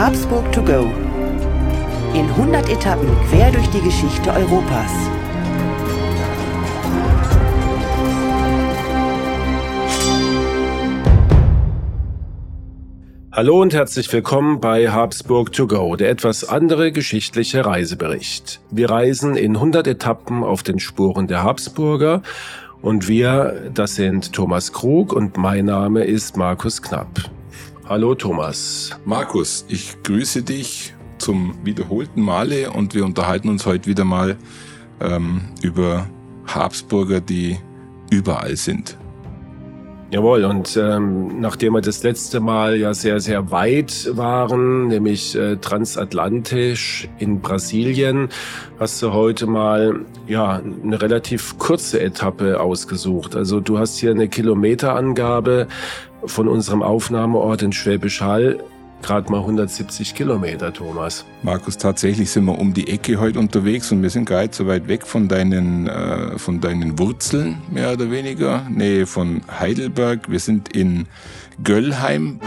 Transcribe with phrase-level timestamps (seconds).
[0.00, 0.90] Habsburg to go.
[2.14, 4.90] In 100 Etappen quer durch die Geschichte Europas.
[13.30, 18.62] Hallo und herzlich willkommen bei Habsburg to go, der etwas andere geschichtliche Reisebericht.
[18.70, 22.22] Wir reisen in 100 Etappen auf den Spuren der Habsburger
[22.80, 27.30] und wir, das sind Thomas Krug und mein Name ist Markus Knapp.
[27.90, 28.96] Hallo Thomas.
[29.04, 34.36] Markus, ich grüße dich zum wiederholten Male und wir unterhalten uns heute wieder mal
[35.00, 36.08] ähm, über
[36.46, 37.58] Habsburger, die
[38.12, 38.96] überall sind.
[40.12, 45.54] Jawohl, und ähm, nachdem wir das letzte Mal ja sehr, sehr weit waren, nämlich äh,
[45.56, 48.28] transatlantisch in Brasilien,
[48.80, 53.36] hast du heute mal ja eine relativ kurze Etappe ausgesucht.
[53.36, 55.68] Also du hast hier eine Kilometerangabe
[56.24, 58.58] von unserem Aufnahmeort in Schwäbisch Hall
[59.02, 61.24] gerade mal 170 Kilometer, Thomas.
[61.42, 64.66] Markus, tatsächlich sind wir um die Ecke heute unterwegs und wir sind gar nicht so
[64.66, 68.66] weit weg von deinen, äh, von deinen Wurzeln, mehr oder weniger.
[68.70, 70.30] Nee, von Heidelberg.
[70.30, 71.06] Wir sind in
[71.62, 72.40] Göllheim.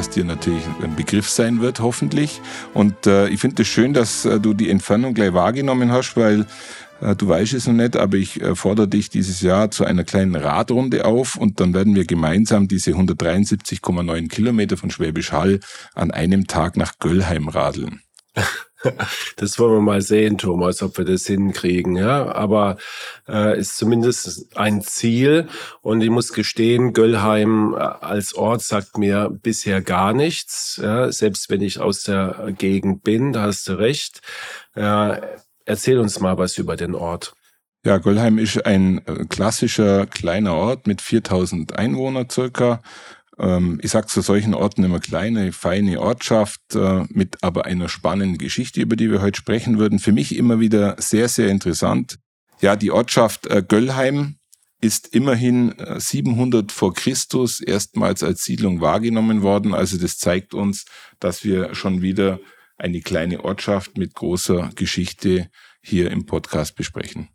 [0.00, 2.40] was dir natürlich ein Begriff sein wird, hoffentlich.
[2.72, 6.16] Und äh, ich finde es das schön, dass äh, du die Entfernung gleich wahrgenommen hast,
[6.16, 6.46] weil
[7.00, 10.36] du weißt es noch nicht, aber ich äh, fordere dich dieses Jahr zu einer kleinen
[10.36, 15.60] Radrunde auf und dann werden wir gemeinsam diese 173,9 Kilometer von Schwäbisch Hall
[15.94, 18.02] an einem Tag nach Göllheim radeln.
[19.36, 21.96] Das wollen wir mal sehen, Thomas, ob wir das hinkriegen.
[21.96, 22.78] Ja, aber
[23.28, 25.48] äh, ist zumindest ein Ziel.
[25.82, 30.80] Und ich muss gestehen, Göllheim äh, als Ort sagt mir bisher gar nichts.
[30.82, 34.22] Ja, selbst wenn ich aus der Gegend bin, da hast du recht.
[34.74, 35.20] Äh,
[35.70, 37.32] Erzähl uns mal was über den Ort.
[37.86, 42.82] Ja, Göllheim ist ein äh, klassischer kleiner Ort mit 4000 Einwohnern circa.
[43.38, 48.36] Ähm, ich sage zu solchen Orten immer kleine, feine Ortschaft äh, mit aber einer spannenden
[48.36, 50.00] Geschichte, über die wir heute sprechen würden.
[50.00, 52.18] Für mich immer wieder sehr, sehr interessant.
[52.60, 54.38] Ja, die Ortschaft äh, Göllheim
[54.80, 59.72] ist immerhin 700 vor Christus erstmals als Siedlung wahrgenommen worden.
[59.72, 60.86] Also das zeigt uns,
[61.20, 62.40] dass wir schon wieder
[62.80, 65.50] eine kleine Ortschaft mit großer Geschichte
[65.82, 67.28] hier im Podcast besprechen.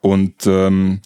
[0.00, 1.00] Und ähm,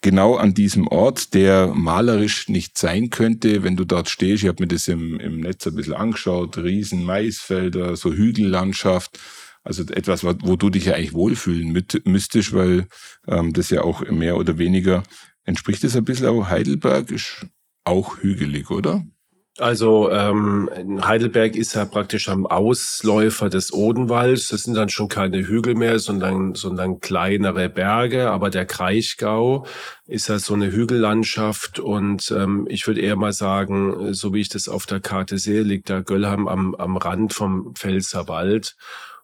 [0.00, 4.62] genau an diesem Ort, der malerisch nicht sein könnte, wenn du dort stehst, ich habe
[4.62, 9.18] mir das im, im Netz ein bisschen angeschaut, riesen Maisfelder, so Hügellandschaft,
[9.62, 11.72] also etwas, wo du dich ja eigentlich wohlfühlen
[12.04, 12.88] müsstest, weil
[13.28, 15.04] ähm, das ja auch mehr oder weniger
[15.44, 17.46] entspricht es ein bisschen auch Heidelberg, ist
[17.84, 19.04] auch hügelig, oder?
[19.58, 20.70] Also ähm,
[21.04, 24.48] Heidelberg ist ja praktisch am Ausläufer des Odenwalds.
[24.48, 28.30] Das sind dann schon keine Hügel mehr, sondern, sondern kleinere Berge.
[28.30, 29.66] Aber der Kraichgau
[30.06, 31.78] ist ja so eine Hügellandschaft.
[31.80, 35.60] Und ähm, ich würde eher mal sagen, so wie ich das auf der Karte sehe,
[35.62, 38.76] liegt da Göllheim am, am Rand vom Pfälzerwald.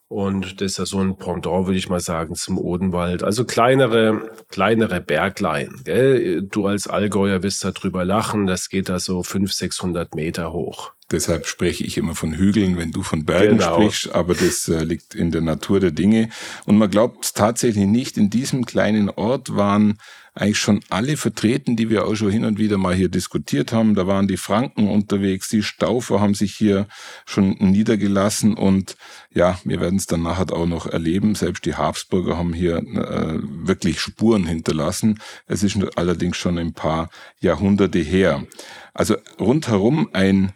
[0.08, 3.22] Und das ist ja so ein Pendant, würde ich mal sagen, zum Odenwald.
[3.22, 5.82] Also kleinere, kleinere Berglein.
[5.84, 6.42] Gell?
[6.42, 8.46] Du als Allgäuer wirst da drüber lachen.
[8.46, 10.92] Das geht da so 500, 600 Meter hoch.
[11.10, 13.74] Deshalb spreche ich immer von Hügeln, wenn du von Bergen genau.
[13.74, 16.28] sprichst, aber das äh, liegt in der Natur der Dinge.
[16.66, 19.98] Und man glaubt tatsächlich nicht, in diesem kleinen Ort waren
[20.38, 23.94] eigentlich schon alle vertreten, die wir auch schon hin und wieder mal hier diskutiert haben.
[23.94, 26.86] Da waren die Franken unterwegs, die Staufer haben sich hier
[27.26, 28.96] schon niedergelassen und
[29.34, 31.34] ja, wir werden es dann nachher auch noch erleben.
[31.34, 35.20] Selbst die Habsburger haben hier äh, wirklich Spuren hinterlassen.
[35.46, 37.10] Es ist allerdings schon ein paar
[37.40, 38.46] Jahrhunderte her.
[38.94, 40.52] Also rundherum ein,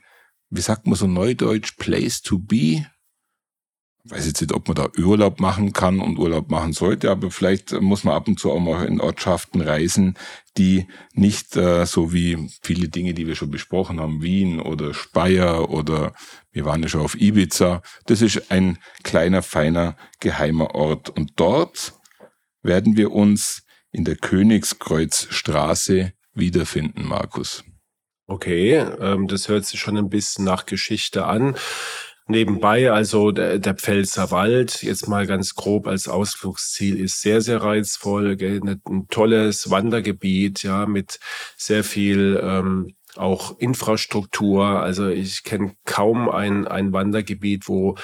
[0.51, 2.87] wie sagt man so neudeutsch, Place to be,
[4.05, 7.73] weiß jetzt nicht, ob man da Urlaub machen kann und Urlaub machen sollte, aber vielleicht
[7.81, 10.19] muss man ab und zu auch mal in Ortschaften reisen,
[10.57, 15.71] die nicht äh, so wie viele Dinge, die wir schon besprochen haben, Wien oder Speyer
[15.71, 16.15] oder
[16.51, 17.83] wir waren ja schon auf Ibiza.
[18.07, 21.09] Das ist ein kleiner, feiner, geheimer Ort.
[21.11, 21.95] Und dort
[22.63, 23.63] werden wir uns
[23.93, 27.65] in der Königskreuzstraße wiederfinden, Markus.
[28.27, 31.55] Okay, ähm, das hört sich schon ein bisschen nach Geschichte an.
[32.29, 37.63] Nebenbei, also der, der Pfälzer Wald, jetzt mal ganz grob als Ausflugsziel, ist sehr, sehr
[37.63, 38.37] reizvoll.
[38.37, 38.61] Gell?
[38.65, 41.19] Ein tolles Wandergebiet, ja, mit
[41.57, 44.65] sehr viel ähm, auch Infrastruktur.
[44.65, 47.97] Also ich kenne kaum ein, ein Wandergebiet, wo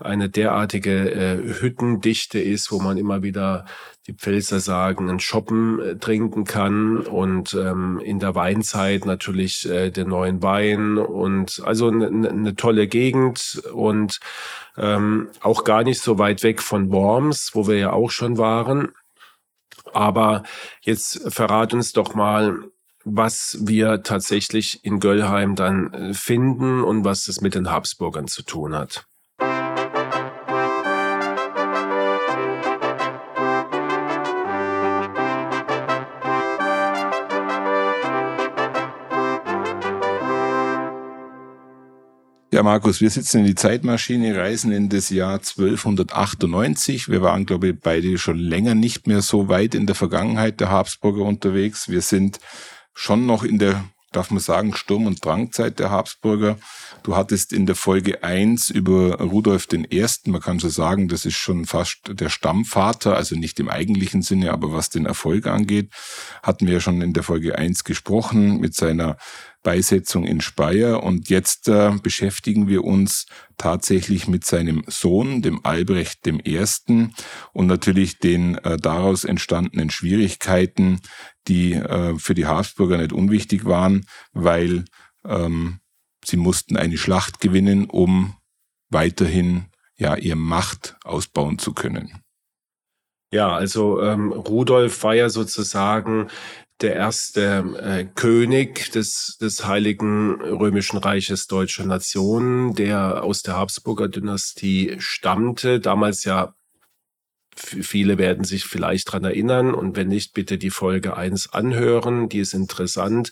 [0.00, 3.64] eine derartige äh, Hüttendichte ist, wo man immer wieder
[4.06, 9.90] die Pfälzer sagen, einen Shoppen äh, trinken kann und ähm, in der Weinzeit natürlich äh,
[9.90, 14.20] den neuen Wein und also eine ne tolle Gegend und
[14.76, 18.92] ähm, auch gar nicht so weit weg von Worms, wo wir ja auch schon waren.
[19.92, 20.42] Aber
[20.82, 22.70] jetzt verrat uns doch mal,
[23.08, 28.42] was wir tatsächlich in Göllheim dann äh, finden und was es mit den Habsburgern zu
[28.42, 29.06] tun hat.
[42.52, 47.08] Ja, Markus, wir sitzen in die Zeitmaschine, reisen in das Jahr 1298.
[47.08, 50.70] Wir waren, glaube ich, beide schon länger nicht mehr so weit in der Vergangenheit der
[50.70, 51.88] Habsburger unterwegs.
[51.88, 52.40] Wir sind
[52.96, 56.56] schon noch in der, darf man sagen, Sturm- und Drangzeit der Habsburger.
[57.02, 61.36] Du hattest in der Folge eins über Rudolf I., man kann so sagen, das ist
[61.36, 65.92] schon fast der Stammvater, also nicht im eigentlichen Sinne, aber was den Erfolg angeht,
[66.42, 69.18] hatten wir ja schon in der Folge eins gesprochen mit seiner
[69.66, 73.26] Beisetzung in Speyer und jetzt äh, beschäftigen wir uns
[73.56, 76.64] tatsächlich mit seinem Sohn, dem Albrecht I.
[77.52, 81.00] und natürlich den äh, daraus entstandenen Schwierigkeiten,
[81.48, 84.84] die äh, für die Habsburger nicht unwichtig waren, weil
[85.26, 85.80] ähm,
[86.24, 88.36] sie mussten eine Schlacht gewinnen, um
[88.88, 89.64] weiterhin
[89.96, 92.22] ja ihre Macht ausbauen zu können.
[93.32, 96.28] Ja, also ähm, Rudolf war ja sozusagen
[96.80, 104.08] der erste äh, König des, des Heiligen Römischen Reiches Deutscher Nation, der aus der Habsburger
[104.08, 106.54] Dynastie stammte, damals ja
[107.58, 109.72] Viele werden sich vielleicht dran erinnern.
[109.72, 113.30] Und wenn nicht, bitte die Folge eins anhören, die ist interessant.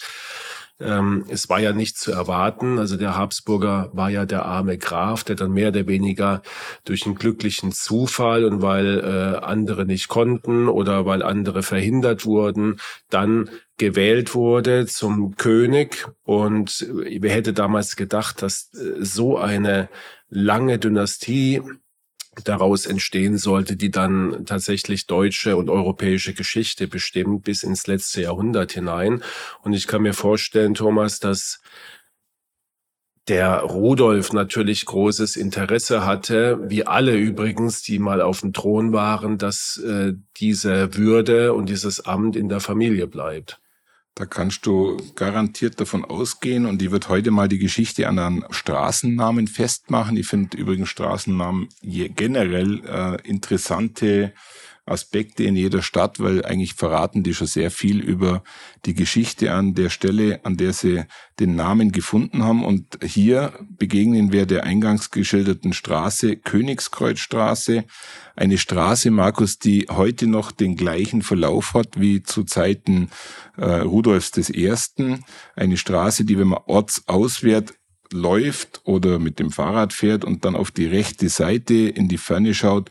[0.81, 2.79] Ähm, es war ja nicht zu erwarten.
[2.79, 6.43] Also der Habsburger war ja der arme Graf, der dann mehr oder weniger
[6.85, 12.81] durch einen glücklichen Zufall und weil äh, andere nicht konnten oder weil andere verhindert wurden,
[13.09, 16.07] dann gewählt wurde zum König.
[16.25, 19.89] Und wer hätte damals gedacht, dass äh, so eine
[20.29, 21.63] lange Dynastie
[22.45, 28.73] daraus entstehen sollte, die dann tatsächlich deutsche und europäische Geschichte bestimmt bis ins letzte Jahrhundert
[28.73, 29.23] hinein.
[29.63, 31.61] Und ich kann mir vorstellen, Thomas, dass
[33.29, 39.39] der Rudolf natürlich großes Interesse hatte, wie alle übrigens, die mal auf dem Thron waren,
[39.39, 43.61] dass äh, diese Würde und dieses Amt in der Familie bleibt.
[44.17, 48.45] Da kannst du garantiert davon ausgehen und die wird heute mal die Geschichte an einem
[48.49, 50.17] Straßennamen festmachen.
[50.17, 54.33] Ich finde übrigens Straßennamen generell äh, interessante
[54.87, 58.43] Aspekte in jeder Stadt, weil eigentlich verraten die schon sehr viel über
[58.85, 61.05] die Geschichte an der Stelle, an der sie
[61.41, 62.65] den Namen gefunden haben.
[62.65, 67.85] Und hier begegnen wir der eingangs geschilderten Straße, Königskreuzstraße,
[68.37, 73.09] eine Straße, Markus, die heute noch den gleichen Verlauf hat wie zu Zeiten
[73.57, 74.75] äh, Rudolfs I.
[75.57, 77.75] Eine Straße, die, wenn man ortsauswärts
[78.13, 82.55] läuft oder mit dem Fahrrad fährt und dann auf die rechte Seite in die Ferne
[82.55, 82.91] schaut,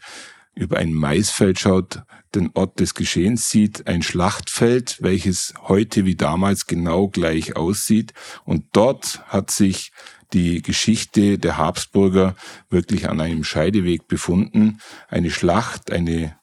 [0.55, 2.03] über ein Maisfeld schaut,
[2.35, 8.13] den Ort des Geschehens sieht, ein Schlachtfeld, welches heute wie damals genau gleich aussieht.
[8.45, 9.91] Und dort hat sich
[10.33, 12.35] die Geschichte der Habsburger
[12.69, 14.79] wirklich an einem Scheideweg befunden.
[15.07, 16.35] Eine Schlacht, eine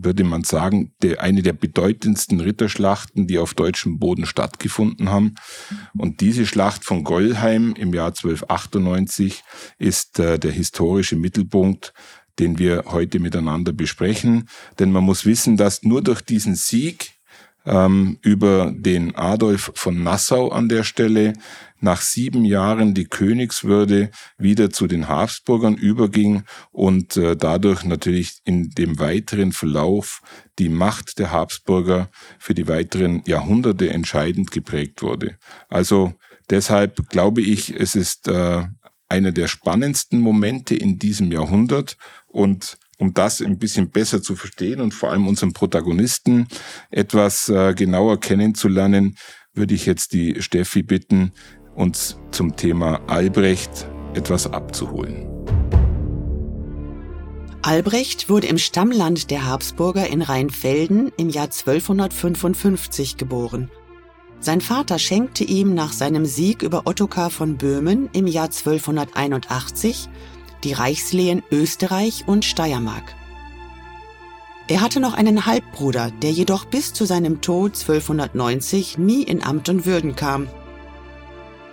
[0.00, 5.34] würde man sagen, eine der bedeutendsten Ritterschlachten, die auf deutschem Boden stattgefunden haben.
[5.96, 9.42] Und diese Schlacht von Gollheim im Jahr 1298
[9.78, 11.92] ist äh, der historische Mittelpunkt
[12.38, 14.48] den wir heute miteinander besprechen.
[14.78, 17.18] Denn man muss wissen, dass nur durch diesen Sieg
[17.66, 21.34] ähm, über den Adolf von Nassau an der Stelle
[21.80, 28.70] nach sieben Jahren die Königswürde wieder zu den Habsburgern überging und äh, dadurch natürlich in
[28.70, 30.22] dem weiteren Verlauf
[30.58, 35.36] die Macht der Habsburger für die weiteren Jahrhunderte entscheidend geprägt wurde.
[35.68, 36.14] Also
[36.50, 38.64] deshalb glaube ich, es ist äh,
[39.08, 41.96] einer der spannendsten Momente in diesem Jahrhundert
[42.28, 46.48] und um das ein bisschen besser zu verstehen und vor allem unseren Protagonisten
[46.90, 49.16] etwas äh, genauer kennenzulernen,
[49.54, 51.32] würde ich jetzt die Steffi bitten,
[51.74, 55.26] uns zum Thema Albrecht etwas abzuholen.
[57.62, 63.70] Albrecht wurde im Stammland der Habsburger in Rheinfelden im Jahr 1255 geboren.
[64.40, 70.08] Sein Vater schenkte ihm nach seinem Sieg über Ottokar von Böhmen im Jahr 1281
[70.64, 73.14] die Reichslehen Österreich und Steiermark.
[74.68, 79.68] Er hatte noch einen Halbbruder, der jedoch bis zu seinem Tod 1290 nie in Amt
[79.70, 80.46] und Würden kam.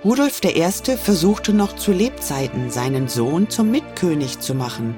[0.05, 0.71] Rudolf I.
[0.95, 4.95] versuchte noch zu Lebzeiten, seinen Sohn zum Mitkönig zu machen.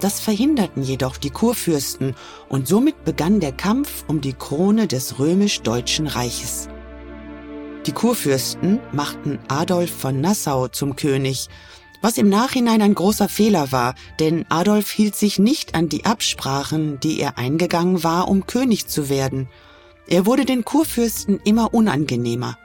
[0.00, 2.14] Das verhinderten jedoch die Kurfürsten
[2.48, 6.68] und somit begann der Kampf um die Krone des römisch-deutschen Reiches.
[7.86, 11.48] Die Kurfürsten machten Adolf von Nassau zum König,
[12.02, 16.98] Was im Nachhinein ein großer Fehler war, denn Adolf hielt sich nicht an die Absprachen,
[17.00, 19.48] die er eingegangen war, um König zu werden.
[20.06, 22.56] Er wurde den Kurfürsten immer unangenehmer.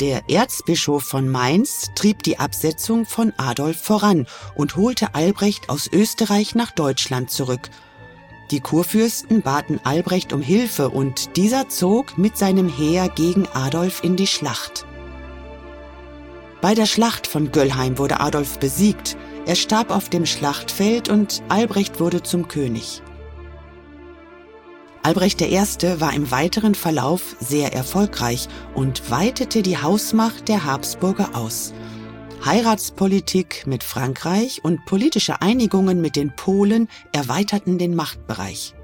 [0.00, 4.26] Der Erzbischof von Mainz trieb die Absetzung von Adolf voran
[4.56, 7.70] und holte Albrecht aus Österreich nach Deutschland zurück.
[8.50, 14.16] Die Kurfürsten baten Albrecht um Hilfe und dieser zog mit seinem Heer gegen Adolf in
[14.16, 14.84] die Schlacht.
[16.64, 22.00] Bei der Schlacht von Göllheim wurde Adolf besiegt, er starb auf dem Schlachtfeld und Albrecht
[22.00, 23.02] wurde zum König.
[25.02, 25.60] Albrecht I.
[26.00, 31.74] war im weiteren Verlauf sehr erfolgreich und weitete die Hausmacht der Habsburger aus.
[32.46, 38.74] Heiratspolitik mit Frankreich und politische Einigungen mit den Polen erweiterten den Machtbereich.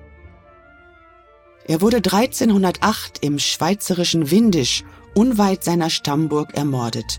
[1.66, 4.84] Er wurde 1308 im schweizerischen Windisch
[5.14, 7.18] unweit seiner Stammburg ermordet.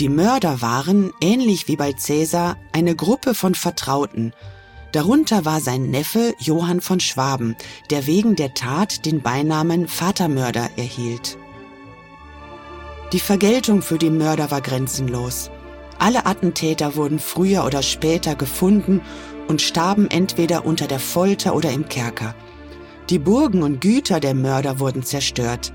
[0.00, 4.32] Die Mörder waren, ähnlich wie bei Caesar, eine Gruppe von Vertrauten.
[4.90, 7.54] Darunter war sein Neffe Johann von Schwaben,
[7.90, 11.38] der wegen der Tat den Beinamen Vatermörder erhielt.
[13.12, 15.50] Die Vergeltung für die Mörder war grenzenlos.
[16.00, 19.00] Alle Attentäter wurden früher oder später gefunden
[19.46, 22.34] und starben entweder unter der Folter oder im Kerker.
[23.10, 25.72] Die Burgen und Güter der Mörder wurden zerstört.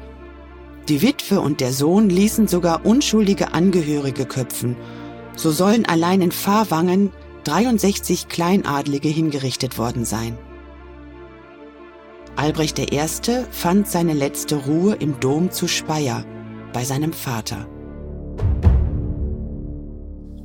[0.90, 4.76] Die Witwe und der Sohn ließen sogar unschuldige Angehörige köpfen.
[5.36, 7.12] So sollen allein in Fahrwangen
[7.44, 10.36] 63 Kleinadlige hingerichtet worden sein.
[12.36, 13.02] Albrecht I.
[13.52, 16.26] fand seine letzte Ruhe im Dom zu Speyer
[16.74, 17.68] bei seinem Vater.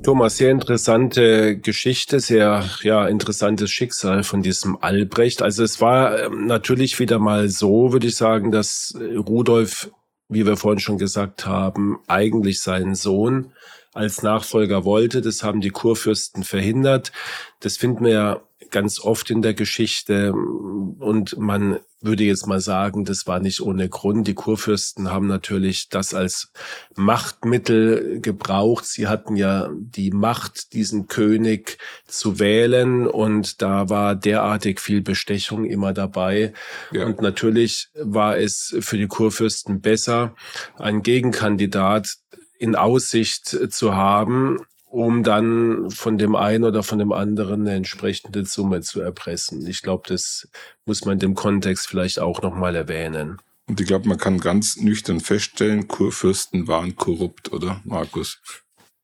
[0.03, 5.41] Thomas, sehr interessante Geschichte, sehr ja interessantes Schicksal von diesem Albrecht.
[5.41, 9.91] Also es war ähm, natürlich wieder mal so, würde ich sagen, dass Rudolf
[10.29, 13.53] wie wir vorhin schon gesagt haben, eigentlich seinen Sohn
[13.93, 15.23] als Nachfolger wollte.
[15.23, 17.13] Das haben die Kurfürsten verhindert.
[17.61, 18.41] Das finden wir ja
[18.75, 20.33] ganz oft in der Geschichte.
[20.33, 24.27] Und man würde jetzt mal sagen, das war nicht ohne Grund.
[24.27, 26.51] Die Kurfürsten haben natürlich das als
[26.97, 28.85] Machtmittel gebraucht.
[28.85, 31.79] Sie hatten ja die Macht, diesen König
[32.09, 33.07] zu wählen.
[33.07, 36.53] Und da war derartig viel Bestechung immer dabei.
[36.91, 37.07] Ja.
[37.07, 40.35] Und natürlich war es für die Kurfürsten besser,
[40.77, 42.17] einen Gegenkandidat
[42.59, 44.59] in Aussicht zu haben,
[44.95, 49.67] um dann von dem einen oder von dem anderen eine entsprechende Summe zu erpressen.
[49.67, 50.49] Ich glaube, das
[50.87, 53.39] muss man dem Kontext vielleicht auch nochmal erwähnen.
[53.67, 58.41] Und ich glaube, man kann ganz nüchtern feststellen, Kurfürsten waren korrupt, oder, Markus?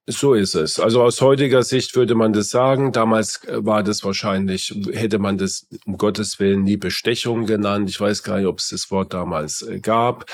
[0.06, 0.80] So ist es.
[0.80, 2.90] Also aus heutiger Sicht würde man das sagen.
[2.90, 7.90] Damals äh, war das wahrscheinlich, hätte man das um Gottes Willen nie Bestechung genannt.
[7.90, 10.24] Ich weiß gar nicht, ob es das Wort damals äh, gab.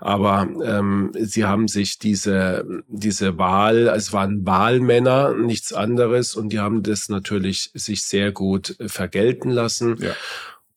[0.00, 6.34] Aber ähm, sie haben sich diese, diese Wahl, es waren Wahlmänner, nichts anderes.
[6.34, 9.96] Und die haben das natürlich sich sehr gut äh, vergelten lassen.
[10.00, 10.14] Ja.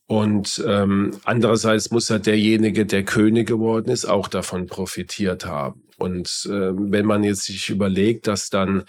[0.08, 5.82] Und ähm, andererseits muss ja derjenige, der König geworden ist, auch davon profitiert haben.
[5.98, 8.84] Und äh, wenn man jetzt sich überlegt, dass dann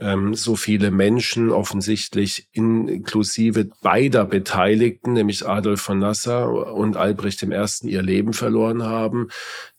[0.00, 7.48] ähm, so viele Menschen offensichtlich inklusive beider Beteiligten, nämlich Adolf von Nassau und Albrecht I.
[7.82, 9.28] ihr Leben verloren haben,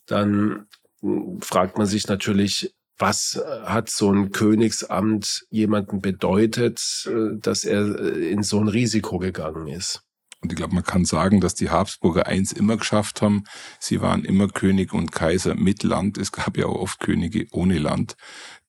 [0.06, 0.68] dann
[1.02, 8.00] hm, fragt man sich natürlich, was hat so ein Königsamt jemanden bedeutet, äh, dass er
[8.00, 10.07] äh, in so ein Risiko gegangen ist?
[10.42, 13.44] Und ich glaube, man kann sagen, dass die Habsburger eins immer geschafft haben.
[13.80, 16.18] Sie waren immer König und Kaiser mit Land.
[16.18, 18.16] Es gab ja auch oft Könige ohne Land,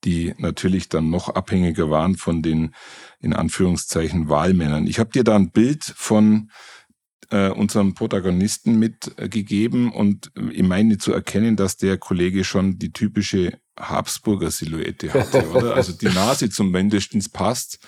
[0.05, 2.75] die natürlich dann noch abhängiger waren von den,
[3.21, 4.87] in Anführungszeichen, Wahlmännern.
[4.87, 6.51] Ich habe dir da ein Bild von
[7.31, 13.59] äh, unserem Protagonisten mitgegeben und ich meine zu erkennen, dass der Kollege schon die typische
[13.79, 15.75] Habsburger Silhouette hatte, oder?
[15.75, 17.79] Also die Nase zum mindestens passt.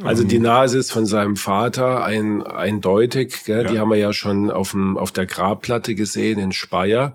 [0.00, 3.44] Also die Nase ist von seinem Vater ein, eindeutig.
[3.44, 3.64] Gell?
[3.64, 3.70] Ja.
[3.70, 7.12] Die haben wir ja schon auf, dem, auf der Grabplatte gesehen in Speyer.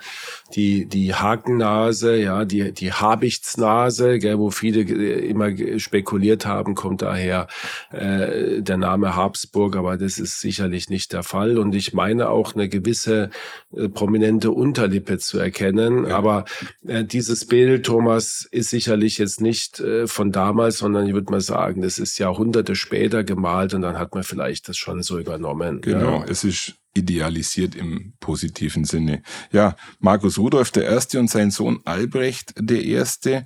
[0.55, 7.47] Die, die Hakennase, ja, die, die Habichtsnase, gell, wo viele immer spekuliert haben, kommt daher
[7.91, 11.57] äh, der Name Habsburg, aber das ist sicherlich nicht der Fall.
[11.57, 13.29] Und ich meine auch eine gewisse
[13.75, 16.07] äh, prominente Unterlippe zu erkennen.
[16.07, 16.17] Ja.
[16.17, 16.45] Aber
[16.87, 21.41] äh, dieses Bild, Thomas, ist sicherlich jetzt nicht äh, von damals, sondern ich würde mal
[21.41, 25.19] sagen, das ist Jahrhunderte Jahrhunderte später gemalt und dann hat man vielleicht das schon so
[25.19, 25.81] übernommen.
[25.81, 26.25] Genau, ja.
[26.29, 29.21] es ist idealisiert im positiven Sinne.
[29.51, 33.45] Ja, Markus Rudolf Erste und sein Sohn Albrecht Erste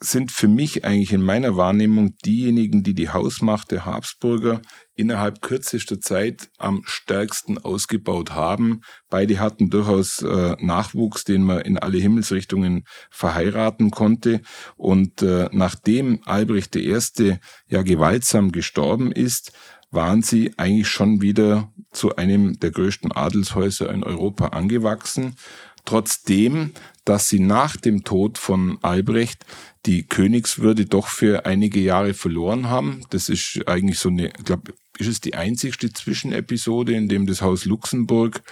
[0.00, 4.60] sind für mich eigentlich in meiner Wahrnehmung diejenigen, die die Hausmacht der Habsburger
[4.94, 8.82] innerhalb kürzester Zeit am stärksten ausgebaut haben.
[9.08, 14.40] Beide hatten durchaus äh, Nachwuchs, den man in alle Himmelsrichtungen verheiraten konnte.
[14.76, 17.38] Und äh, nachdem Albrecht I.
[17.68, 19.52] ja gewaltsam gestorben ist,
[19.94, 25.36] waren sie eigentlich schon wieder zu einem der größten Adelshäuser in Europa angewachsen.
[25.84, 26.72] Trotzdem,
[27.04, 29.44] dass sie nach dem Tod von Albrecht
[29.86, 33.04] die Königswürde doch für einige Jahre verloren haben.
[33.10, 37.42] Das ist eigentlich so eine, ich glaube, ist es die einzigste Zwischenepisode, in dem das
[37.42, 38.42] Haus Luxemburg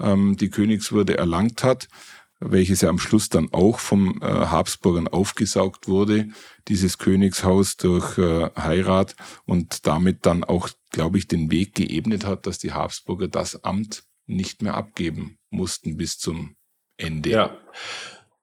[0.00, 1.88] ähm, die Königswürde erlangt hat,
[2.40, 6.28] welches ja am Schluss dann auch vom äh, Habsburgern aufgesaugt wurde,
[6.68, 12.46] dieses Königshaus durch äh, Heirat und damit dann auch, glaube ich, den Weg geebnet hat,
[12.46, 16.56] dass die Habsburger das Amt nicht mehr abgeben mussten bis zum
[16.96, 17.30] Ende.
[17.30, 17.58] Ja.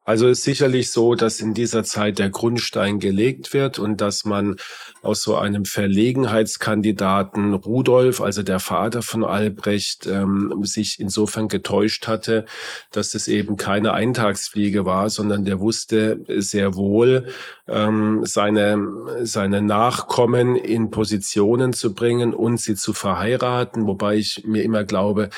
[0.07, 4.55] Also ist sicherlich so, dass in dieser Zeit der Grundstein gelegt wird und dass man
[5.01, 12.45] aus so einem Verlegenheitskandidaten Rudolf, also der Vater von Albrecht, ähm, sich insofern getäuscht hatte,
[12.93, 17.27] dass es eben keine Eintagsfliege war, sondern der wusste sehr wohl,
[17.67, 18.77] ähm, seine,
[19.23, 25.31] seine Nachkommen in Positionen zu bringen und sie zu verheiraten, wobei ich mir immer glaube,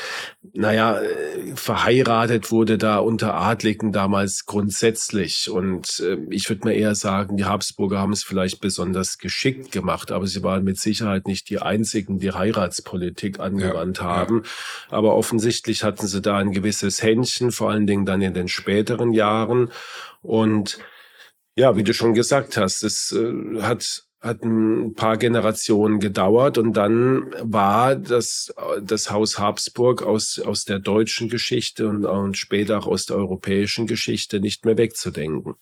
[0.54, 5.50] naja, äh, verheiratet wurde da unter Adligen damals grundsätzlich.
[5.50, 10.12] Und äh, ich würde mir eher sagen, die Habsburger haben es vielleicht besonders geschickt gemacht,
[10.12, 14.44] aber sie waren mit Sicherheit nicht die einzigen, die Heiratspolitik angewandt ja, haben.
[14.44, 14.98] Ja.
[14.98, 19.13] Aber offensichtlich hatten sie da ein gewisses Händchen, vor allen Dingen dann in den späteren
[19.13, 19.72] Jahren.
[20.22, 20.78] Und
[21.56, 26.74] ja, wie du schon gesagt hast, es äh, hat hat ein paar Generationen gedauert und
[26.74, 32.88] dann war das, das Haus Habsburg aus, aus der deutschen Geschichte und, und später auch
[32.88, 35.56] aus der europäischen Geschichte nicht mehr wegzudenken.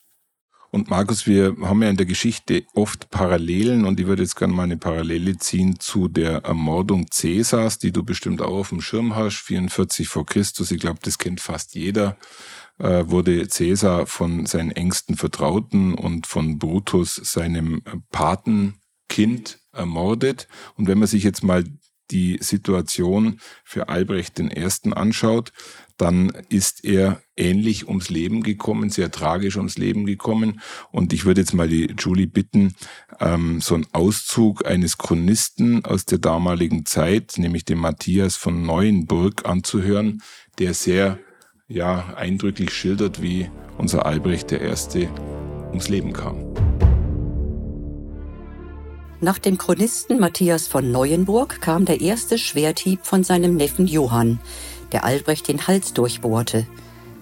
[0.69, 4.53] Und Markus, wir haben ja in der Geschichte oft Parallelen und ich würde jetzt gerne
[4.53, 9.15] mal eine Parallele ziehen zu der Ermordung Cäsars, die du bestimmt auch auf dem Schirm
[9.15, 10.71] hast, 44 vor Christus.
[10.71, 12.17] Ich glaube, das kennt fast jeder
[12.79, 17.81] äh, wurde Caesar von seinen engsten Vertrauten und von Brutus, seinem
[18.11, 20.47] Patenkind, ermordet.
[20.75, 21.63] Und wenn man sich jetzt mal
[22.11, 24.63] die Situation für Albrecht I.
[24.91, 25.51] anschaut,
[25.97, 30.61] dann ist er ähnlich ums Leben gekommen, sehr tragisch ums Leben gekommen.
[30.91, 32.75] Und ich würde jetzt mal die Julie bitten,
[33.19, 39.45] ähm, so einen Auszug eines Chronisten aus der damaligen Zeit, nämlich den Matthias von Neuenburg,
[39.45, 40.21] anzuhören,
[40.59, 41.19] der sehr
[41.67, 45.09] ja eindrücklich schildert, wie unser Albrecht I.
[45.69, 46.45] ums Leben kam.
[49.19, 54.39] Nach dem Chronisten Matthias von Neuenburg kam der erste Schwerthieb von seinem Neffen Johann,
[54.91, 56.65] der Albrecht den Hals durchbohrte.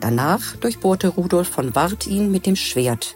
[0.02, 3.16] Danach durchbohrte Rudolf von Wart ihn mit dem Schwert,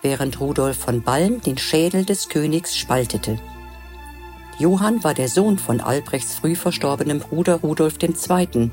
[0.00, 3.38] während Rudolf von Balm den Schädel des Königs spaltete.
[4.58, 8.70] Johann war der Sohn von Albrechts früh verstorbenem Bruder Rudolf II.,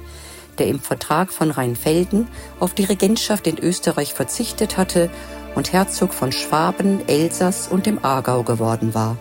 [0.60, 2.28] der im Vertrag von Rheinfelden
[2.60, 5.10] auf die Regentschaft in Österreich verzichtet hatte
[5.56, 9.18] und Herzog von Schwaben, Elsass und dem Aargau geworden war.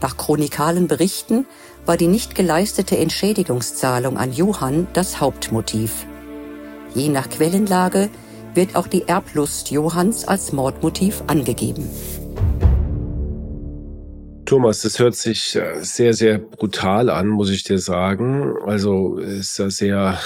[0.00, 1.46] Nach chronikalen Berichten
[1.84, 6.06] war die nicht geleistete Entschädigungszahlung an Johann das Hauptmotiv.
[6.94, 8.08] Je nach Quellenlage
[8.54, 11.88] wird auch die Erblust Johanns als Mordmotiv angegeben.
[14.48, 18.54] Thomas, das hört sich äh, sehr, sehr brutal an, muss ich dir sagen.
[18.64, 20.18] Also ist ja sehr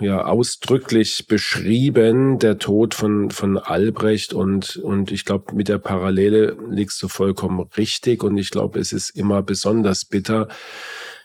[0.00, 4.34] ja, ausdrücklich beschrieben, der Tod von, von Albrecht.
[4.34, 8.22] Und, und ich glaube, mit der Parallele liegst du vollkommen richtig.
[8.22, 10.48] Und ich glaube, es ist immer besonders bitter,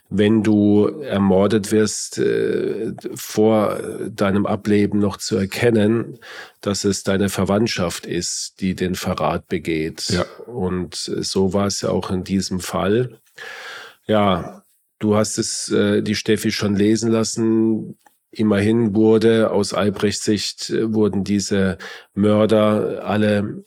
[0.10, 6.20] wenn du ermordet wirst, äh, vor deinem Ableben noch zu erkennen,
[6.62, 10.10] dass es deine Verwandtschaft ist, die den Verrat begeht.
[10.10, 10.26] Ja.
[10.46, 13.20] Und so war es ja auch in diesem Fall.
[14.06, 14.64] Ja,
[15.00, 17.98] du hast es äh, die Steffi schon lesen lassen.
[18.30, 21.78] Immerhin wurde aus Albrechts Sicht äh, wurden diese
[22.14, 23.64] Mörder alle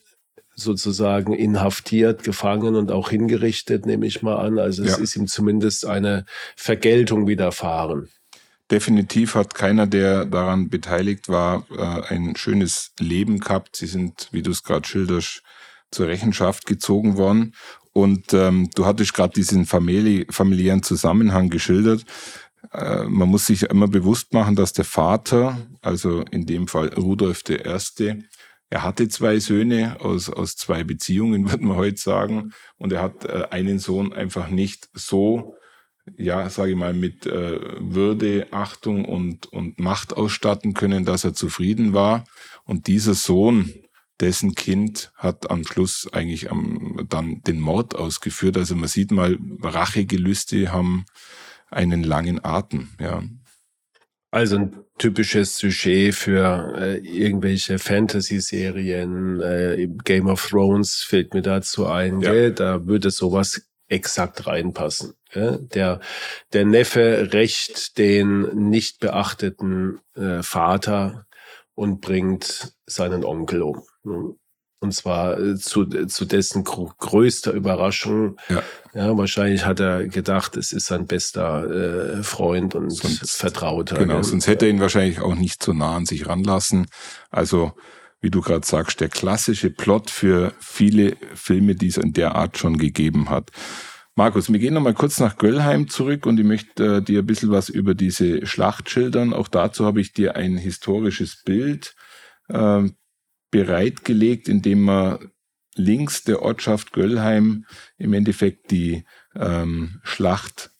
[0.56, 4.58] sozusagen inhaftiert, gefangen und auch hingerichtet, nehme ich mal an.
[4.58, 5.02] Also es ja.
[5.02, 6.24] ist ihm zumindest eine
[6.56, 8.08] Vergeltung widerfahren.
[8.70, 13.76] Definitiv hat keiner, der daran beteiligt war, äh, ein schönes Leben gehabt.
[13.76, 15.42] Sie sind, wie du es gerade schilderst,
[15.92, 17.54] zur Rechenschaft gezogen worden.
[17.92, 22.04] Und ähm, du hattest gerade diesen famili familiären Zusammenhang geschildert.
[22.72, 27.44] Äh, man muss sich immer bewusst machen, dass der Vater, also in dem Fall Rudolf
[27.48, 28.24] I.,
[28.68, 32.52] er hatte zwei Söhne aus, aus zwei Beziehungen, würde man heute sagen.
[32.76, 35.54] Und er hat äh, einen Sohn einfach nicht so,
[36.16, 41.34] ja, sage ich mal, mit äh, Würde, Achtung und, und Macht ausstatten können, dass er
[41.34, 42.24] zufrieden war.
[42.64, 43.72] Und dieser Sohn,
[44.20, 48.56] dessen Kind hat am Schluss eigentlich am, dann den Mord ausgeführt.
[48.56, 51.04] Also man sieht mal, Rachegelüste haben
[51.70, 53.22] einen langen Atem, ja.
[54.36, 61.86] Also ein typisches Sujet für äh, irgendwelche Fantasy-Serien, äh, Game of Thrones fällt mir dazu
[61.86, 62.32] ein, ja.
[62.32, 62.52] gell?
[62.52, 65.14] da würde sowas exakt reinpassen.
[65.32, 65.66] Gell?
[65.72, 66.00] Der,
[66.52, 71.24] der Neffe rächt den nicht beachteten äh, Vater
[71.74, 73.84] und bringt seinen Onkel um.
[74.86, 78.36] Und zwar äh, zu, zu dessen größter Überraschung.
[78.48, 78.62] Ja.
[78.94, 79.18] ja.
[79.18, 83.98] wahrscheinlich hat er gedacht, es ist sein bester äh, Freund und sonst, Vertrauter.
[83.98, 86.86] Genau, sonst hätte er ihn wahrscheinlich auch nicht so nah an sich ranlassen.
[87.30, 87.72] Also,
[88.20, 92.56] wie du gerade sagst, der klassische Plot für viele Filme, die es in der Art
[92.56, 93.50] schon gegeben hat.
[94.14, 97.50] Markus, wir gehen nochmal kurz nach Göllheim zurück und ich möchte äh, dir ein bisschen
[97.50, 99.32] was über diese Schlacht schildern.
[99.32, 101.96] Auch dazu habe ich dir ein historisches Bild
[102.48, 102.84] äh,
[103.56, 105.30] bereitgelegt, indem man
[105.76, 107.64] links der Ortschaft Göllheim
[107.96, 110.72] im Endeffekt die ähm, Schlacht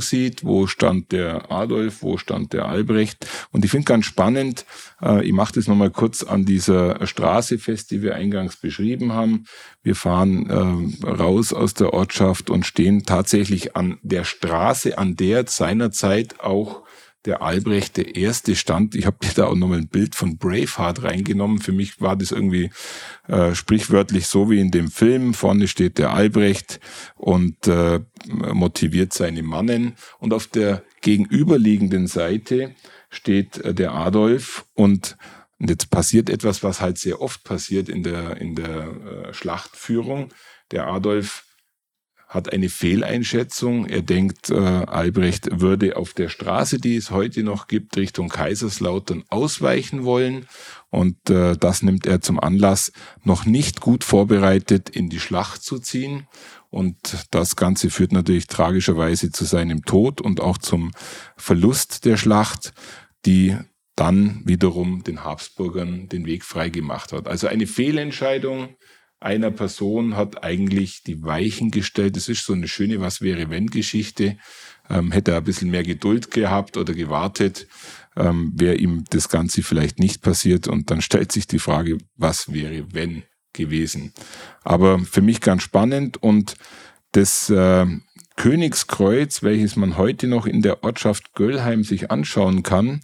[0.00, 3.26] sieht, wo stand der Adolf, wo stand der Albrecht.
[3.50, 4.66] Und ich finde ganz spannend,
[5.02, 9.44] äh, ich mache das nochmal kurz an dieser Straße fest, die wir eingangs beschrieben haben.
[9.82, 15.46] Wir fahren äh, raus aus der Ortschaft und stehen tatsächlich an der Straße, an der
[15.46, 16.82] seinerzeit auch
[17.26, 18.94] der Albrecht der erste stand.
[18.94, 21.58] Ich habe da auch nochmal ein Bild von Braveheart reingenommen.
[21.58, 22.70] Für mich war das irgendwie
[23.28, 25.34] äh, sprichwörtlich so wie in dem Film.
[25.34, 26.80] Vorne steht der Albrecht
[27.16, 29.96] und äh, motiviert seine Mannen.
[30.18, 32.74] Und auf der gegenüberliegenden Seite
[33.10, 35.16] steht äh, der Adolf und
[35.58, 38.88] und jetzt passiert etwas, was halt sehr oft passiert in der, in der
[39.28, 40.28] äh, Schlachtführung.
[40.70, 41.44] Der Adolf
[42.26, 43.86] hat eine Fehleinschätzung.
[43.86, 49.24] Er denkt, äh, Albrecht würde auf der Straße, die es heute noch gibt, Richtung Kaiserslautern
[49.28, 50.46] ausweichen wollen.
[50.90, 55.78] Und äh, das nimmt er zum Anlass, noch nicht gut vorbereitet in die Schlacht zu
[55.78, 56.26] ziehen.
[56.68, 56.96] Und
[57.30, 60.90] das Ganze führt natürlich tragischerweise zu seinem Tod und auch zum
[61.36, 62.72] Verlust der Schlacht,
[63.24, 63.56] die
[63.94, 67.28] dann wiederum den Habsburgern den Weg freigemacht hat.
[67.28, 68.76] Also eine Fehlentscheidung,
[69.20, 72.16] einer Person hat eigentlich die Weichen gestellt.
[72.16, 74.36] Das ist so eine schöne Was wäre wenn Geschichte.
[74.88, 77.66] Ähm, hätte er ein bisschen mehr Geduld gehabt oder gewartet,
[78.16, 80.68] ähm, wäre ihm das Ganze vielleicht nicht passiert.
[80.68, 84.12] Und dann stellt sich die Frage, was wäre wenn gewesen.
[84.62, 86.54] Aber für mich ganz spannend und
[87.12, 87.86] das äh,
[88.36, 93.00] Königskreuz, welches man heute noch in der Ortschaft Göllheim sich anschauen kann,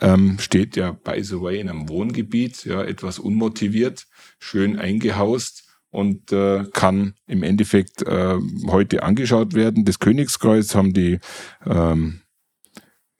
[0.00, 4.06] ähm, steht ja by the way in einem Wohngebiet, ja, etwas unmotiviert,
[4.42, 9.84] schön eingehaust und äh, kann im Endeffekt äh, heute angeschaut werden.
[9.84, 11.18] Das Königskreuz haben die
[11.66, 12.22] ähm,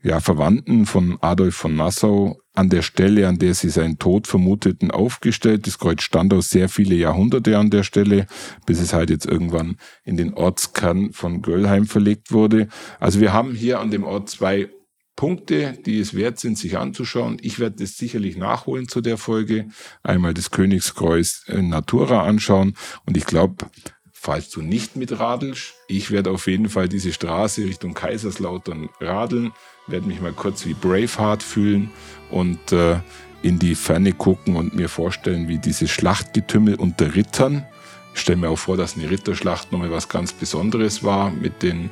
[0.02, 4.90] ja, Verwandten von Adolf von Nassau an der Stelle, an der sie seinen Tod vermuteten,
[4.90, 5.66] aufgestellt.
[5.66, 8.26] Das Kreuz stand aus sehr viele Jahrhunderte an der Stelle,
[8.66, 12.68] bis es halt jetzt irgendwann in den Ortskern von Göllheim verlegt wurde.
[12.98, 14.70] Also wir haben hier an dem Ort zwei
[15.16, 17.36] Punkte, die es wert sind, sich anzuschauen.
[17.42, 19.68] Ich werde das sicherlich nachholen zu der Folge.
[20.02, 22.74] Einmal das Königskreuz in Natura anschauen.
[23.04, 23.66] Und ich glaube,
[24.12, 29.52] falls du nicht mit radelst, ich werde auf jeden Fall diese Straße Richtung Kaiserslautern radeln,
[29.86, 31.90] werde mich mal kurz wie Braveheart fühlen
[32.30, 33.00] und äh,
[33.42, 37.66] in die Ferne gucken und mir vorstellen, wie dieses Schlachtgetümmel unter Rittern.
[38.14, 41.90] Ich stelle mir auch vor, dass eine Ritterschlacht nochmal was ganz Besonderes war mit den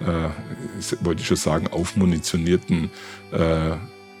[0.00, 2.90] äh, wollte ich schon sagen, aufmunitionierten
[3.32, 3.76] äh,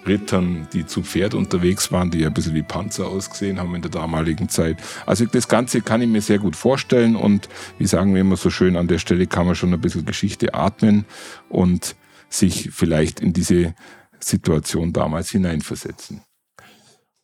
[0.06, 3.82] Rittern, die zu Pferd unterwegs waren, die ja ein bisschen wie Panzer ausgesehen haben in
[3.82, 4.78] der damaligen Zeit.
[5.06, 8.50] Also das Ganze kann ich mir sehr gut vorstellen und wie sagen wir immer so
[8.50, 11.04] schön, an der Stelle kann man schon ein bisschen Geschichte atmen
[11.48, 11.96] und
[12.28, 13.74] sich vielleicht in diese
[14.20, 16.22] Situation damals hineinversetzen.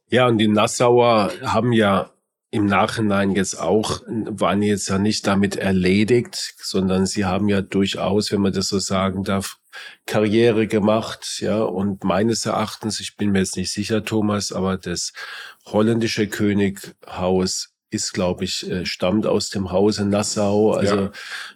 [0.09, 2.11] Ja, und die Nassauer haben ja
[2.57, 8.33] im Nachhinein jetzt auch, waren jetzt ja nicht damit erledigt, sondern sie haben ja durchaus,
[8.33, 9.59] wenn man das so sagen darf,
[10.07, 15.13] Karriere gemacht, ja, und meines Erachtens, ich bin mir jetzt nicht sicher, Thomas, aber das
[15.67, 20.73] holländische Könighaus ist, glaube ich, äh, stammt aus dem Hause Nassau.
[20.73, 21.11] Also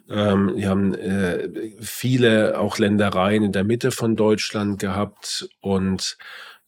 [0.07, 0.31] ja.
[0.31, 6.17] ähm, die haben äh, viele auch Ländereien in der Mitte von Deutschland gehabt und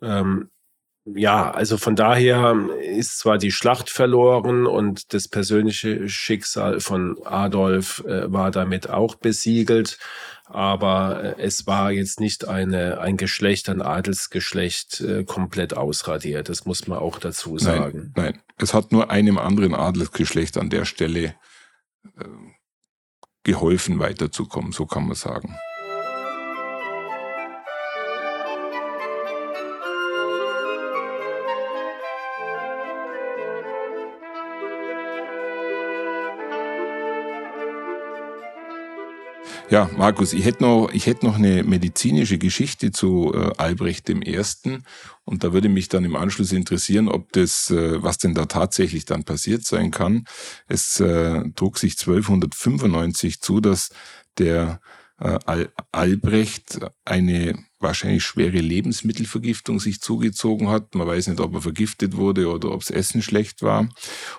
[0.02, 0.50] ähm,
[1.06, 8.04] ja, also von daher ist zwar die Schlacht verloren und das persönliche Schicksal von Adolf
[8.08, 9.98] äh, war damit auch besiegelt,
[10.46, 16.48] aber äh, es war jetzt nicht eine, ein Geschlecht, ein Adelsgeschlecht äh, komplett ausradiert.
[16.48, 18.14] Das muss man auch dazu sagen.
[18.16, 18.42] Nein, nein.
[18.58, 21.36] es hat nur einem anderen Adelsgeschlecht an der Stelle
[22.18, 22.26] äh,
[23.44, 25.58] geholfen, weiterzukommen, so kann man sagen.
[39.74, 44.40] Ja, Markus, ich hätte noch, ich hätte noch eine medizinische Geschichte zu äh, Albrecht I.
[45.26, 49.06] Und da würde mich dann im Anschluss interessieren, ob das, äh, was denn da tatsächlich
[49.06, 50.26] dann passiert sein kann.
[50.68, 53.90] Es äh, trug sich 1295 zu, dass
[54.38, 54.80] der
[55.24, 60.96] äh, Al Albrecht eine wahrscheinlich schwere Lebensmittelvergiftung sich zugezogen hat.
[60.96, 63.90] Man weiß nicht, ob er vergiftet wurde oder ob das Essen schlecht war.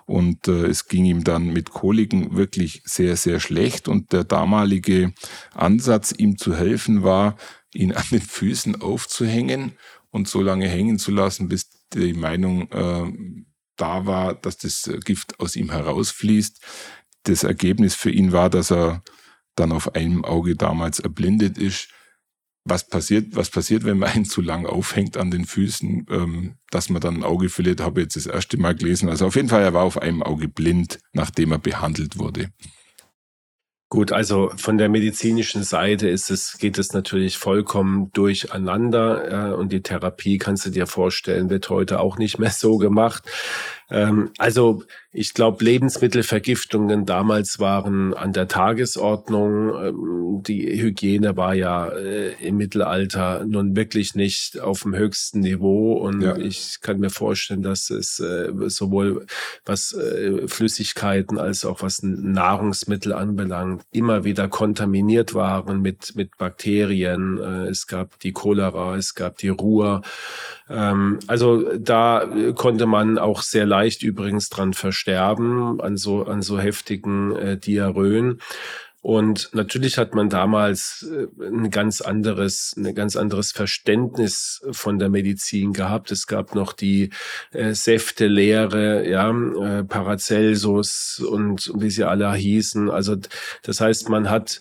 [0.06, 3.88] Und äh, es ging ihm dann mit Koliken wirklich sehr, sehr schlecht.
[3.88, 5.12] Und der damalige
[5.54, 7.36] Ansatz, ihm zu helfen, war,
[7.72, 9.72] ihn an den Füßen aufzuhängen
[10.10, 13.12] und so lange hängen zu lassen, bis die Meinung äh,
[13.76, 16.60] da war, dass das Gift aus ihm herausfließt.
[17.24, 19.02] Das Ergebnis für ihn war, dass er
[19.56, 21.88] dann auf einem Auge damals erblindet ist
[22.64, 26.88] was passiert, was passiert, wenn man einen zu lang aufhängt an den Füßen, ähm, dass
[26.88, 29.08] man dann ein Auge verliert, habe ich jetzt das erste Mal gelesen.
[29.08, 32.50] Also auf jeden Fall, er war auf einem Auge blind, nachdem er behandelt wurde.
[33.90, 39.70] Gut, also von der medizinischen Seite ist es, geht es natürlich vollkommen durcheinander äh, und
[39.70, 43.24] die Therapie kannst du dir vorstellen, wird heute auch nicht mehr so gemacht.
[43.94, 44.82] Ähm, also
[45.16, 49.68] ich glaube, Lebensmittelvergiftungen damals waren an der Tagesordnung.
[49.68, 55.92] Ähm, die Hygiene war ja äh, im Mittelalter nun wirklich nicht auf dem höchsten Niveau.
[55.92, 56.36] Und ja.
[56.36, 59.26] ich kann mir vorstellen, dass es äh, sowohl
[59.64, 67.38] was äh, Flüssigkeiten als auch was Nahrungsmittel anbelangt, immer wieder kontaminiert waren mit, mit Bakterien.
[67.38, 70.02] Äh, es gab die Cholera, es gab die Ruhr.
[70.68, 76.58] Ähm, also da konnte man auch sehr leicht übrigens dran versterben, an so, an so
[76.58, 78.40] heftigen äh, Diarrhoen.
[79.04, 85.10] Und natürlich hat man damals äh, ein ganz anderes, ein ganz anderes Verständnis von der
[85.10, 86.10] Medizin gehabt.
[86.10, 87.10] Es gab noch die
[87.52, 92.90] äh, Säftelehre, ja, äh, Paracelsus und wie sie alle hießen.
[92.90, 93.16] Also
[93.62, 94.60] das heißt, man hat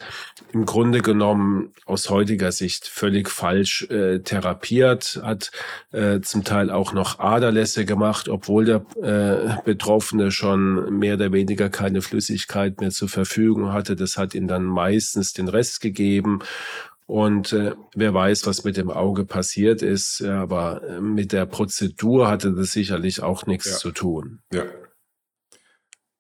[0.52, 5.52] im Grunde genommen aus heutiger Sicht völlig falsch äh, therapiert, hat
[5.94, 11.70] äh, zum Teil auch noch Aderlässe gemacht, obwohl der äh, Betroffene schon mehr oder weniger
[11.70, 13.96] keine Flüssigkeit mehr zur Verfügung hatte.
[13.96, 16.40] Das hat ihnen dann meistens den Rest gegeben.
[17.06, 20.20] Und äh, wer weiß, was mit dem Auge passiert ist.
[20.20, 23.78] Ja, aber äh, mit der Prozedur hatte das sicherlich auch nichts ja.
[23.78, 24.40] zu tun.
[24.54, 24.64] Ja.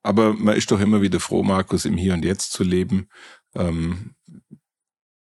[0.03, 3.07] Aber man ist doch immer wieder froh, Markus, im Hier und Jetzt zu leben.
[3.55, 4.15] Ähm,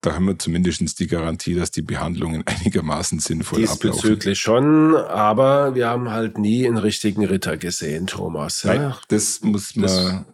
[0.00, 4.94] da haben wir zumindest die Garantie, dass die Behandlungen einigermaßen sinnvoll Diesbezüglich ablaufen.
[4.94, 8.62] schon, aber wir haben halt nie einen richtigen Ritter gesehen, Thomas.
[8.62, 8.74] Ja?
[8.74, 10.24] Nein, das muss man das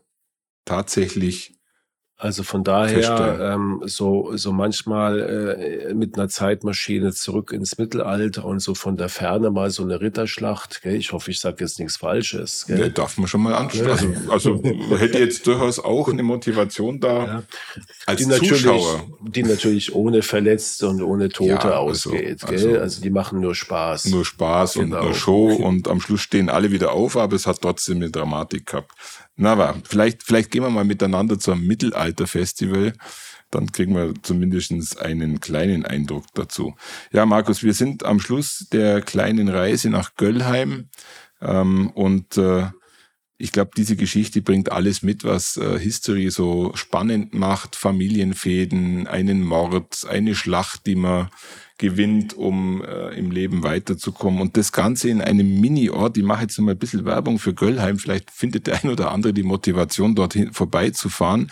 [0.65, 1.56] tatsächlich
[2.19, 5.21] also von daher ähm, so so manchmal
[5.91, 10.01] äh, mit einer Zeitmaschine zurück ins Mittelalter und so von der Ferne mal so eine
[10.01, 10.81] Ritterschlacht.
[10.83, 10.97] Gell?
[10.97, 12.65] Ich hoffe, ich sage jetzt nichts Falsches.
[12.67, 12.81] Gell?
[12.81, 14.17] Ja, darf man schon mal anschauen.
[14.31, 14.63] Also, also
[14.97, 17.43] hätte jetzt durchaus auch eine Motivation da ja.
[18.07, 19.05] als die Zuschauer.
[19.21, 22.45] die natürlich ohne Verletzte und ohne Tote ja, also, ausgeht.
[22.45, 22.81] Also, gell?
[22.81, 24.07] also die machen nur Spaß.
[24.07, 25.01] Nur Spaß genau.
[25.01, 28.11] und nur Show und am Schluss stehen alle wieder auf, aber es hat trotzdem eine
[28.11, 28.93] Dramatik gehabt.
[29.37, 32.95] Na, aber vielleicht, vielleicht gehen wir mal miteinander zum Mittelalterfestival.
[33.51, 36.75] Dann kriegen wir zumindest einen kleinen Eindruck dazu.
[37.13, 40.89] Ja, Markus, wir sind am Schluss der kleinen Reise nach Göllheim.
[41.41, 42.67] Ähm, und äh,
[43.39, 47.77] ich glaube, diese Geschichte bringt alles mit, was äh, History so spannend macht.
[47.77, 51.29] Familienfäden, einen Mord, eine Schlacht, die man
[51.79, 54.41] gewinnt, um äh, im Leben weiterzukommen.
[54.41, 56.17] Und das Ganze in einem Mini-Ort.
[56.17, 57.99] Ich mache jetzt noch mal ein bisschen Werbung für Göllheim.
[57.99, 61.51] Vielleicht findet der ein oder andere die Motivation, dorthin vorbeizufahren.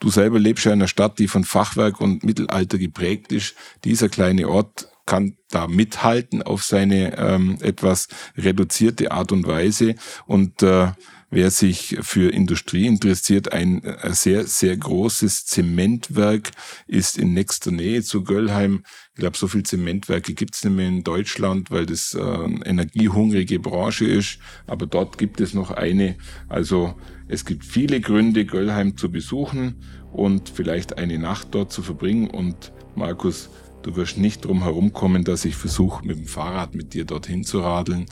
[0.00, 3.54] Du selber lebst ja in einer Stadt, die von Fachwerk und Mittelalter geprägt ist.
[3.84, 9.94] Dieser kleine Ort kann da mithalten auf seine ähm, etwas reduzierte Art und Weise.
[10.26, 10.92] Und äh,
[11.34, 16.50] Wer sich für Industrie interessiert, ein äh, sehr, sehr großes Zementwerk
[16.86, 18.82] ist in nächster Nähe zu Göllheim.
[19.14, 23.60] Ich glaube, so viel Zementwerke gibt es nicht mehr in Deutschland, weil das eine energiehungrige
[23.60, 24.40] Branche ist.
[24.66, 26.16] Aber dort gibt es noch eine.
[26.50, 26.96] Also
[27.28, 32.28] es gibt viele Gründe, Göllheim zu besuchen und vielleicht eine Nacht dort zu verbringen.
[32.28, 33.48] Und Markus,
[33.82, 37.60] du wirst nicht drum herumkommen, dass ich versuche, mit dem Fahrrad mit dir dorthin zu
[37.60, 38.04] radeln,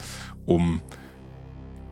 [0.46, 0.80] um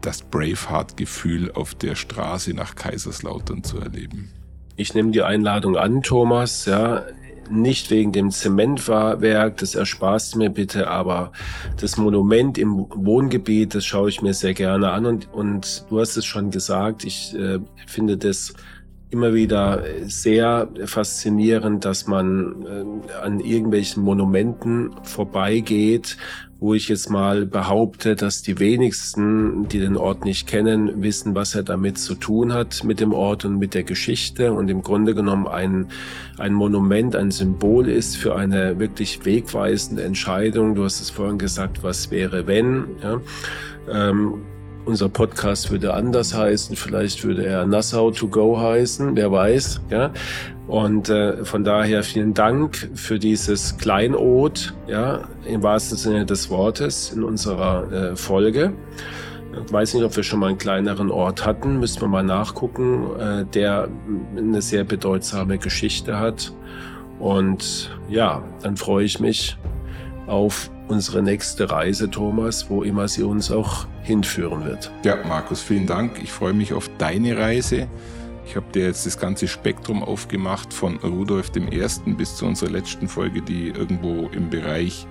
[0.01, 4.31] das Braveheart-Gefühl auf der Straße nach Kaiserslautern zu erleben.
[4.77, 6.67] Ich nehme die Einladung an, Thomas.
[6.67, 7.05] Ja,
[7.51, 11.33] nicht wegen dem Zementwerk, das ersparst du mir bitte, aber
[11.81, 16.17] das Monument im Wohngebiet, das schaue ich mir sehr gerne an und, und du hast
[16.17, 18.55] es schon gesagt, ich äh, finde das
[19.11, 26.17] immer wieder sehr faszinierend, dass man äh, an irgendwelchen Monumenten vorbeigeht,
[26.61, 31.55] wo ich jetzt mal behaupte, dass die wenigsten, die den Ort nicht kennen, wissen, was
[31.55, 35.15] er damit zu tun hat mit dem Ort und mit der Geschichte und im Grunde
[35.15, 35.87] genommen ein,
[36.37, 40.75] ein Monument, ein Symbol ist für eine wirklich wegweisende Entscheidung.
[40.75, 42.87] Du hast es vorhin gesagt, was wäre wenn.
[43.03, 43.21] Ja?
[43.91, 44.43] Ähm,
[44.89, 49.83] unser Podcast würde anders heißen, vielleicht würde er Nassau to go heißen, wer weiß.
[49.91, 50.13] Ja?
[50.67, 57.13] Und äh, von daher vielen Dank für dieses Kleinod, ja, im wahrsten Sinne des Wortes
[57.13, 58.73] in unserer äh, Folge.
[59.67, 63.11] Ich weiß nicht, ob wir schon mal einen kleineren Ort hatten, müssen wir mal nachgucken,
[63.19, 63.89] äh, der
[64.37, 66.53] eine sehr bedeutsame Geschichte hat.
[67.19, 69.59] Und ja, dann freue ich mich
[70.27, 74.91] auf unsere nächste Reise, Thomas, wo immer sie uns auch hinführen wird.
[75.05, 76.21] Ja, Markus, vielen Dank.
[76.23, 77.89] Ich freue mich auf deine Reise.
[78.47, 81.87] Ich habe dir jetzt das ganze Spektrum aufgemacht von Rudolf I.
[82.13, 85.07] bis zu unserer letzten Folge, die irgendwo im Bereich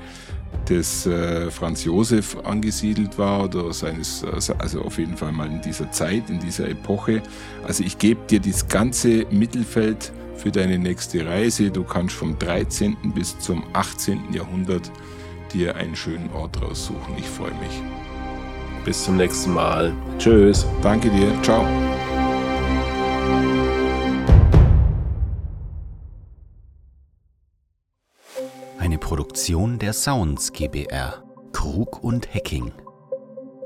[0.67, 4.25] des äh, Franz Josef angesiedelt war oder seines,
[4.57, 7.21] also auf jeden Fall mal in dieser Zeit, in dieser Epoche.
[7.67, 11.69] Also ich gebe dir das ganze Mittelfeld für deine nächste Reise.
[11.69, 12.97] Du kannst vom 13.
[13.13, 14.33] bis zum 18.
[14.33, 14.91] Jahrhundert
[15.53, 17.17] dir einen schönen Ort raussuchen.
[17.17, 17.81] Ich freue mich.
[18.85, 19.93] Bis zum nächsten Mal.
[20.17, 20.65] Tschüss.
[20.81, 21.31] Danke dir.
[21.43, 21.65] Ciao.
[28.79, 31.23] Eine Produktion der Sounds GBR.
[31.51, 32.71] Krug und Hacking.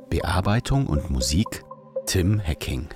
[0.09, 1.63] Bearbeitung und Musik
[2.05, 2.87] Tim Hacking.